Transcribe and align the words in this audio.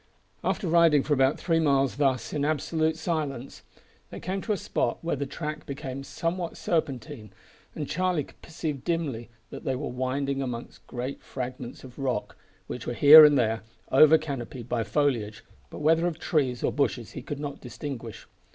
After 0.43 0.67
riding 0.67 1.03
for 1.03 1.13
about 1.13 1.39
three 1.39 1.59
miles 1.59 1.97
thus 1.97 2.33
in 2.33 2.43
absolute 2.43 2.97
silence, 2.97 3.61
they 4.09 4.19
came 4.19 4.41
to 4.41 4.51
a 4.51 4.57
spot 4.57 4.97
where 5.03 5.15
the 5.15 5.27
track 5.27 5.67
became 5.67 6.03
somewhat 6.03 6.57
serpentine, 6.57 7.29
and 7.75 7.87
Charlie 7.87 8.23
could 8.23 8.41
perceive 8.41 8.83
dimly 8.83 9.29
that 9.51 9.63
they 9.63 9.75
were 9.75 9.87
winding 9.89 10.41
amongst 10.41 10.87
great 10.87 11.21
fragments 11.21 11.83
of 11.83 11.99
rock 11.99 12.35
which 12.65 12.87
were 12.87 12.95
here 12.95 13.23
and 13.23 13.37
there 13.37 13.61
over 13.91 14.17
canopied 14.17 14.67
by 14.67 14.83
foliage, 14.83 15.43
but 15.69 15.81
whether 15.81 16.07
of 16.07 16.17
trees 16.17 16.63
or 16.63 16.71
bushes 16.71 17.11
he 17.11 17.21
could 17.21 17.39
not 17.39 17.61
distinguish. 17.61 18.25